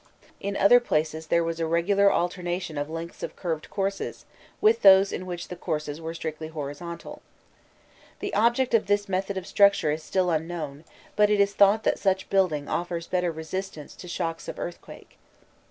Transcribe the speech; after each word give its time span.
In 0.39 0.57
other 0.57 0.79
places 0.79 1.27
there 1.27 1.43
was 1.43 1.59
a 1.59 1.67
regular 1.67 2.11
alternation 2.11 2.75
of 2.75 2.89
lengths 2.89 3.21
of 3.21 3.35
curved 3.35 3.69
courses, 3.69 4.25
with 4.59 4.81
those 4.81 5.13
in 5.13 5.27
which 5.27 5.49
the 5.49 5.55
courses 5.55 6.01
were 6.01 6.15
strictly 6.15 6.47
horizontal. 6.47 7.21
The 8.19 8.33
object 8.33 8.73
of 8.73 8.87
this 8.87 9.07
method 9.07 9.37
of 9.37 9.45
structure 9.45 9.91
is 9.91 10.01
still 10.01 10.31
unknown, 10.31 10.85
but 11.15 11.29
it 11.29 11.39
is 11.39 11.53
thought 11.53 11.83
that 11.83 11.99
such 11.99 12.31
building 12.31 12.67
offers 12.67 13.05
better 13.05 13.31
resistance 13.31 13.93
to 13.97 14.07
shocks 14.07 14.47
of 14.47 14.57
earthquake. 14.57 15.19